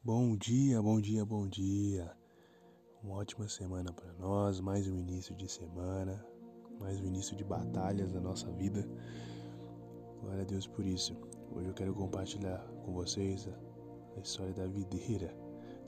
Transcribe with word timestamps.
Bom 0.00 0.36
dia, 0.36 0.80
bom 0.80 1.00
dia, 1.00 1.24
bom 1.24 1.48
dia. 1.48 2.16
Uma 3.02 3.16
ótima 3.16 3.48
semana 3.48 3.92
para 3.92 4.12
nós, 4.12 4.60
mais 4.60 4.86
um 4.86 4.96
início 4.96 5.34
de 5.34 5.50
semana, 5.50 6.24
mais 6.78 7.00
um 7.00 7.04
início 7.04 7.36
de 7.36 7.42
batalhas 7.42 8.12
na 8.12 8.20
nossa 8.20 8.50
vida. 8.52 8.88
Glória 10.20 10.42
a 10.42 10.44
Deus 10.44 10.68
por 10.68 10.86
isso. 10.86 11.16
Hoje 11.52 11.68
eu 11.68 11.74
quero 11.74 11.92
compartilhar 11.92 12.64
com 12.84 12.92
vocês 12.92 13.48
a 14.16 14.20
história 14.20 14.54
da 14.54 14.68
videira, 14.68 15.36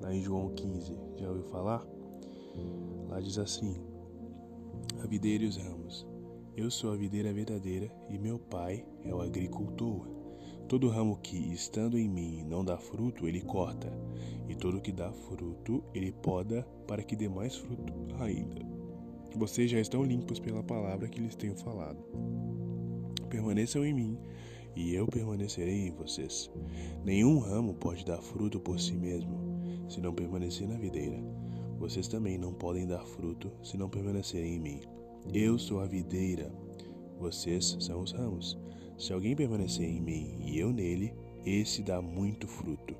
lá 0.00 0.12
em 0.12 0.22
João 0.22 0.54
15. 0.54 0.96
Já 1.18 1.28
ouviu 1.28 1.44
falar? 1.44 1.86
Lá 3.08 3.20
diz 3.20 3.36
assim: 3.36 3.76
A 5.02 5.06
videira 5.06 5.44
e 5.44 5.48
os 5.48 5.58
ramos. 5.58 6.06
Eu 6.56 6.70
sou 6.70 6.92
a 6.92 6.96
videira 6.96 7.32
verdadeira 7.32 7.94
e 8.08 8.18
meu 8.18 8.38
pai 8.38 8.84
é 9.04 9.14
o 9.14 9.20
agricultor. 9.20 10.17
Todo 10.68 10.88
ramo 10.88 11.16
que, 11.22 11.50
estando 11.50 11.96
em 11.96 12.06
mim, 12.06 12.44
não 12.44 12.62
dá 12.62 12.76
fruto, 12.76 13.26
ele 13.26 13.40
corta, 13.40 13.90
e 14.46 14.54
todo 14.54 14.82
que 14.82 14.92
dá 14.92 15.10
fruto, 15.10 15.82
ele 15.94 16.12
poda, 16.12 16.62
para 16.86 17.02
que 17.02 17.16
dê 17.16 17.26
mais 17.26 17.56
fruto 17.56 17.90
ainda. 18.20 18.60
Vocês 19.34 19.70
já 19.70 19.80
estão 19.80 20.04
limpos 20.04 20.38
pela 20.38 20.62
palavra 20.62 21.08
que 21.08 21.20
lhes 21.20 21.34
tenho 21.34 21.56
falado. 21.56 21.98
Permaneçam 23.30 23.82
em 23.82 23.94
mim, 23.94 24.18
e 24.76 24.94
eu 24.94 25.06
permanecerei 25.06 25.88
em 25.88 25.90
vocês. 25.90 26.50
Nenhum 27.02 27.38
ramo 27.38 27.72
pode 27.72 28.04
dar 28.04 28.20
fruto 28.20 28.60
por 28.60 28.78
si 28.78 28.92
mesmo, 28.92 29.38
se 29.88 30.02
não 30.02 30.12
permanecer 30.12 30.68
na 30.68 30.76
videira. 30.76 31.18
Vocês 31.78 32.08
também 32.08 32.36
não 32.36 32.52
podem 32.52 32.86
dar 32.86 33.06
fruto 33.06 33.50
se 33.62 33.78
não 33.78 33.88
permanecerem 33.88 34.56
em 34.56 34.60
mim. 34.60 34.80
Eu 35.32 35.58
sou 35.58 35.80
a 35.80 35.86
videira, 35.86 36.52
vocês 37.18 37.76
são 37.80 38.02
os 38.02 38.12
ramos. 38.12 38.58
Se 38.98 39.12
alguém 39.12 39.36
permanecer 39.36 39.88
em 39.88 40.00
mim 40.00 40.36
e 40.44 40.58
eu 40.58 40.72
nele, 40.72 41.14
esse 41.46 41.82
dá 41.82 42.02
muito 42.02 42.48
fruto, 42.48 42.96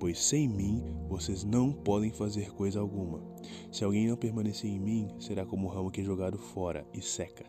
pois 0.00 0.18
sem 0.18 0.48
mim 0.48 0.82
vocês 1.08 1.44
não 1.44 1.72
podem 1.72 2.10
fazer 2.10 2.50
coisa 2.52 2.80
alguma. 2.80 3.22
Se 3.70 3.84
alguém 3.84 4.08
não 4.08 4.16
permanecer 4.16 4.70
em 4.70 4.80
mim, 4.80 5.08
será 5.20 5.44
como 5.44 5.68
o 5.68 5.70
ramo 5.70 5.90
que 5.90 6.00
é 6.00 6.04
jogado 6.04 6.38
fora 6.38 6.86
e 6.94 7.02
seca. 7.02 7.44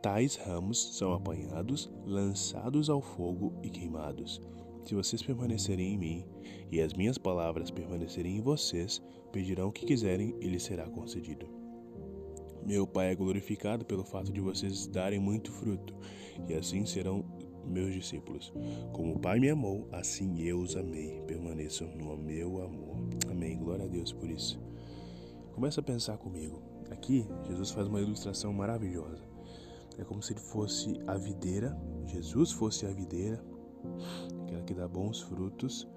Tais 0.00 0.36
ramos 0.36 0.96
são 0.96 1.12
apanhados, 1.12 1.92
lançados 2.06 2.88
ao 2.88 3.02
fogo 3.02 3.52
e 3.62 3.68
queimados. 3.68 4.40
Se 4.86 4.94
vocês 4.94 5.22
permanecerem 5.22 5.94
em 5.94 5.98
mim 5.98 6.24
e 6.72 6.80
as 6.80 6.94
minhas 6.94 7.18
palavras 7.18 7.70
permanecerem 7.70 8.38
em 8.38 8.40
vocês, 8.40 9.02
pedirão 9.30 9.68
o 9.68 9.72
que 9.72 9.84
quiserem 9.84 10.34
e 10.40 10.48
lhes 10.48 10.62
será 10.62 10.88
concedido. 10.88 11.46
Meu 12.66 12.84
Pai 12.84 13.12
é 13.12 13.14
glorificado 13.14 13.84
pelo 13.84 14.02
fato 14.02 14.32
de 14.32 14.40
vocês 14.40 14.88
darem 14.88 15.20
muito 15.20 15.52
fruto, 15.52 15.94
e 16.48 16.54
assim 16.54 16.84
serão 16.84 17.24
meus 17.66 17.92
discípulos. 17.92 18.52
Como 18.92 19.14
o 19.14 19.18
Pai 19.18 19.38
me 19.38 19.48
amou, 19.48 19.88
assim 19.92 20.40
eu 20.42 20.58
os 20.60 20.76
amei. 20.76 21.20
Permaneçam 21.26 21.88
no 21.88 22.16
meu 22.16 22.62
amor. 22.62 22.96
Amém. 23.30 23.58
Glória 23.58 23.84
a 23.84 23.88
Deus 23.88 24.12
por 24.12 24.30
isso. 24.30 24.60
Começa 25.52 25.80
a 25.80 25.84
pensar 25.84 26.18
comigo. 26.18 26.62
Aqui, 26.90 27.26
Jesus 27.46 27.70
faz 27.70 27.88
uma 27.88 28.00
ilustração 28.00 28.52
maravilhosa. 28.52 29.22
É 29.98 30.04
como 30.04 30.22
se 30.22 30.32
ele 30.32 30.40
fosse 30.40 31.00
a 31.06 31.16
videira, 31.16 31.76
Jesus 32.06 32.52
fosse 32.52 32.84
a 32.86 32.90
videira, 32.90 33.42
aquela 34.42 34.62
que 34.62 34.74
dá 34.74 34.86
bons 34.86 35.22
frutos, 35.22 35.88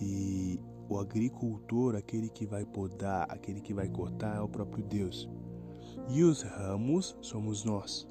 e 0.00 0.58
o 0.88 0.98
agricultor, 0.98 1.96
aquele 1.96 2.30
que 2.30 2.46
vai 2.46 2.64
podar, 2.64 3.26
aquele 3.30 3.60
que 3.60 3.74
vai 3.74 3.88
cortar, 3.88 4.36
é 4.36 4.40
o 4.40 4.48
próprio 4.48 4.82
Deus 4.82 5.28
e 6.08 6.22
os 6.22 6.42
ramos 6.42 7.16
somos 7.20 7.64
nós. 7.64 8.08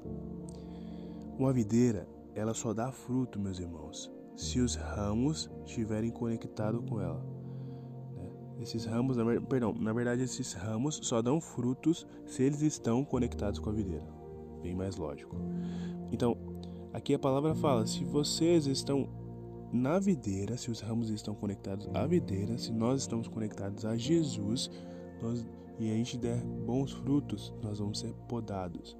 Uma 1.38 1.52
videira, 1.52 2.08
ela 2.36 2.52
só 2.52 2.74
dá 2.74 2.92
fruto, 2.92 3.40
meus 3.40 3.58
irmãos, 3.58 4.12
se 4.36 4.60
os 4.60 4.74
ramos 4.74 5.50
estiverem 5.64 6.10
conectados 6.10 6.88
com 6.88 7.00
ela. 7.00 7.24
Né? 8.14 8.30
Esses 8.60 8.84
ramos, 8.84 9.16
perdão, 9.48 9.72
na 9.72 9.92
verdade, 9.92 10.22
esses 10.22 10.52
ramos 10.52 11.00
só 11.02 11.22
dão 11.22 11.40
frutos 11.40 12.06
se 12.26 12.42
eles 12.42 12.60
estão 12.60 13.04
conectados 13.04 13.58
com 13.58 13.70
a 13.70 13.72
videira. 13.72 14.06
Bem 14.62 14.74
mais 14.74 14.96
lógico. 14.96 15.34
Então, 16.12 16.36
aqui 16.92 17.14
a 17.14 17.18
palavra 17.18 17.54
fala: 17.54 17.86
se 17.86 18.04
vocês 18.04 18.66
estão 18.66 19.08
na 19.72 19.98
videira, 19.98 20.58
se 20.58 20.70
os 20.70 20.80
ramos 20.80 21.08
estão 21.08 21.34
conectados 21.34 21.88
à 21.94 22.06
videira, 22.06 22.58
se 22.58 22.70
nós 22.70 23.00
estamos 23.00 23.28
conectados 23.28 23.84
a 23.86 23.96
Jesus, 23.96 24.70
nós 25.22 25.46
e 25.78 25.90
a 25.90 25.94
gente 25.94 26.16
der 26.16 26.42
bons 26.44 26.92
frutos, 26.92 27.52
nós 27.62 27.78
vamos 27.78 27.98
ser 27.98 28.12
podados. 28.28 28.96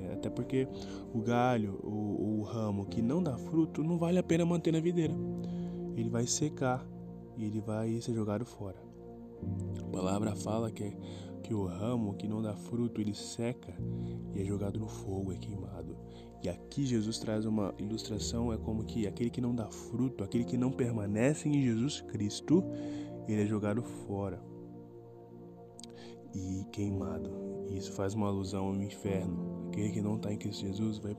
É, 0.00 0.14
até 0.14 0.28
porque 0.30 0.68
o 1.14 1.20
galho, 1.20 1.78
o, 1.82 2.40
o 2.40 2.42
ramo 2.42 2.86
que 2.86 3.00
não 3.00 3.22
dá 3.22 3.36
fruto, 3.36 3.82
não 3.82 3.98
vale 3.98 4.18
a 4.18 4.22
pena 4.22 4.44
manter 4.44 4.72
na 4.72 4.80
videira. 4.80 5.14
Ele 5.96 6.10
vai 6.10 6.26
secar 6.26 6.86
e 7.36 7.44
ele 7.44 7.60
vai 7.60 8.00
ser 8.00 8.14
jogado 8.14 8.44
fora. 8.44 8.76
A 9.80 9.90
palavra 9.90 10.34
fala 10.34 10.70
que, 10.70 10.84
é, 10.84 10.92
que 11.42 11.54
o 11.54 11.64
ramo 11.66 12.14
que 12.14 12.26
não 12.26 12.42
dá 12.42 12.54
fruto, 12.54 13.00
ele 13.00 13.14
seca 13.14 13.74
e 14.34 14.40
é 14.40 14.44
jogado 14.44 14.78
no 14.78 14.88
fogo, 14.88 15.32
é 15.32 15.36
queimado. 15.36 15.96
E 16.42 16.48
aqui 16.48 16.84
Jesus 16.84 17.18
traz 17.18 17.44
uma 17.44 17.74
ilustração, 17.78 18.52
é 18.52 18.56
como 18.56 18.84
que 18.84 19.06
aquele 19.06 19.30
que 19.30 19.40
não 19.40 19.54
dá 19.54 19.66
fruto, 19.70 20.22
aquele 20.22 20.44
que 20.44 20.56
não 20.56 20.70
permanece 20.70 21.48
em 21.48 21.62
Jesus 21.62 22.00
Cristo, 22.02 22.62
ele 23.26 23.42
é 23.42 23.46
jogado 23.46 23.82
fora 23.82 24.40
e 26.34 26.64
queimado. 26.70 27.30
Isso 27.70 27.92
faz 27.92 28.14
uma 28.14 28.28
alusão 28.28 28.66
ao 28.66 28.76
inferno. 28.76 29.65
Aquele 29.76 29.90
que 29.90 30.00
não 30.00 30.16
está 30.16 30.32
em 30.32 30.38
Cristo 30.38 30.64
Jesus 30.64 30.96
vai 30.96 31.14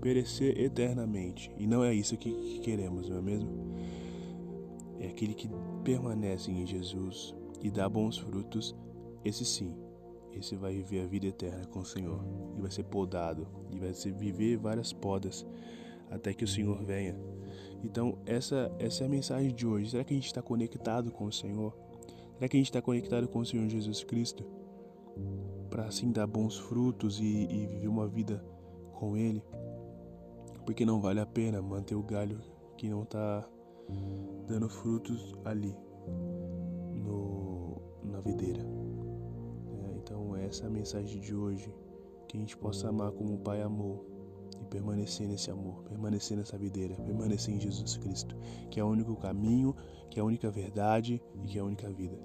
perecer 0.00 0.56
eternamente. 0.56 1.50
E 1.58 1.66
não 1.66 1.82
é 1.82 1.92
isso 1.92 2.16
que 2.16 2.60
queremos, 2.60 3.08
não 3.08 3.16
é 3.16 3.20
mesmo? 3.20 3.50
É 5.00 5.08
aquele 5.08 5.34
que 5.34 5.50
permanece 5.82 6.52
em 6.52 6.64
Jesus 6.64 7.34
e 7.60 7.68
dá 7.68 7.88
bons 7.88 8.18
frutos, 8.18 8.76
esse 9.24 9.44
sim, 9.44 9.74
esse 10.32 10.54
vai 10.54 10.74
viver 10.74 11.02
a 11.02 11.06
vida 11.06 11.26
eterna 11.26 11.66
com 11.66 11.80
o 11.80 11.84
Senhor. 11.84 12.24
E 12.56 12.60
vai 12.60 12.70
ser 12.70 12.84
podado, 12.84 13.48
e 13.72 13.80
vai 13.80 13.92
ser 13.94 14.12
viver 14.12 14.56
várias 14.56 14.92
podas 14.92 15.44
até 16.08 16.32
que 16.32 16.44
o 16.44 16.48
Senhor 16.48 16.80
venha. 16.84 17.18
Então, 17.82 18.16
essa, 18.26 18.70
essa 18.78 19.02
é 19.02 19.06
a 19.08 19.10
mensagem 19.10 19.52
de 19.52 19.66
hoje. 19.66 19.90
Será 19.90 20.04
que 20.04 20.14
a 20.14 20.16
gente 20.16 20.26
está 20.26 20.40
conectado 20.40 21.10
com 21.10 21.24
o 21.24 21.32
Senhor? 21.32 21.76
Será 22.36 22.48
que 22.48 22.56
a 22.56 22.60
gente 22.60 22.70
está 22.70 22.80
conectado 22.80 23.26
com 23.26 23.40
o 23.40 23.44
Senhor 23.44 23.68
Jesus 23.68 24.04
Cristo? 24.04 24.59
Para 25.68 25.86
assim 25.86 26.10
dar 26.10 26.26
bons 26.26 26.58
frutos 26.58 27.20
e, 27.20 27.46
e 27.50 27.66
viver 27.66 27.88
uma 27.88 28.08
vida 28.08 28.44
com 28.94 29.16
Ele? 29.16 29.42
Porque 30.64 30.84
não 30.84 31.00
vale 31.00 31.20
a 31.20 31.26
pena 31.26 31.62
manter 31.62 31.94
o 31.94 32.02
galho 32.02 32.40
que 32.76 32.88
não 32.88 33.02
está 33.02 33.48
dando 34.46 34.68
frutos 34.68 35.34
ali 35.44 35.76
no, 36.94 37.80
na 38.02 38.20
videira. 38.20 38.62
É, 38.62 39.96
então 39.96 40.36
essa 40.36 40.64
é 40.64 40.66
a 40.66 40.70
mensagem 40.70 41.20
de 41.20 41.34
hoje. 41.34 41.72
Que 42.28 42.36
a 42.36 42.40
gente 42.40 42.56
possa 42.56 42.88
amar 42.88 43.10
como 43.12 43.34
o 43.34 43.38
Pai 43.38 43.60
amou 43.60 44.06
e 44.60 44.64
permanecer 44.66 45.26
nesse 45.26 45.50
amor, 45.50 45.82
permanecer 45.82 46.36
nessa 46.36 46.56
videira, 46.56 46.94
permanecer 46.94 47.54
em 47.54 47.60
Jesus 47.60 47.96
Cristo, 47.96 48.36
que 48.70 48.78
é 48.78 48.84
o 48.84 48.88
único 48.88 49.16
caminho, 49.16 49.74
que 50.08 50.20
é 50.20 50.22
a 50.22 50.24
única 50.24 50.50
verdade 50.50 51.20
e 51.42 51.48
que 51.48 51.58
é 51.58 51.60
a 51.60 51.64
única 51.64 51.90
vida. 51.90 52.16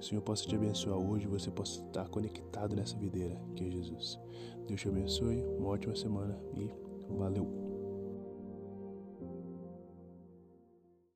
O 0.00 0.02
Senhor 0.02 0.22
possa 0.22 0.46
te 0.46 0.56
abençoar 0.56 0.98
hoje, 0.98 1.26
você 1.26 1.50
possa 1.50 1.84
estar 1.84 2.08
conectado 2.08 2.74
nessa 2.74 2.96
videira, 2.96 3.38
que 3.54 3.66
é 3.66 3.70
Jesus. 3.70 4.18
Deus 4.66 4.80
te 4.80 4.88
abençoe, 4.88 5.44
uma 5.58 5.68
ótima 5.68 5.94
semana 5.94 6.40
e 6.56 6.70
valeu! 7.10 7.69